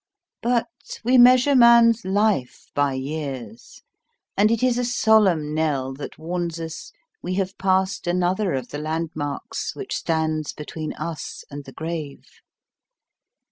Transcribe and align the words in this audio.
But, 0.41 0.65
we 1.03 1.19
measure 1.19 1.53
man's 1.55 2.03
life 2.03 2.71
by 2.73 2.93
years, 2.93 3.83
and 4.35 4.49
it 4.49 4.63
is 4.63 4.79
a 4.79 4.83
solemn 4.83 5.53
knell 5.53 5.93
that 5.93 6.17
warns 6.17 6.59
us 6.59 6.91
we 7.21 7.35
have 7.35 7.55
passed 7.59 8.07
another 8.07 8.55
of 8.55 8.69
the 8.69 8.79
landmarks 8.79 9.75
which 9.75 9.95
stand 9.95 10.53
between 10.57 10.93
us 10.93 11.43
and 11.51 11.65
the 11.65 11.71
grave. 11.73 12.25